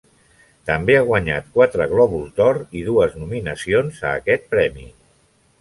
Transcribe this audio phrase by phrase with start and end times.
[0.69, 4.91] També ha guanyat quatre Globus d'Or i dues nominacions a aquest premi.